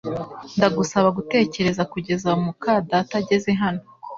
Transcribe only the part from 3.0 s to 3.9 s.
ageze hano